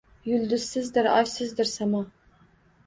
Yulduzsizdir, 0.29 1.11
oysizdir 1.19 1.71
samo. 1.77 2.05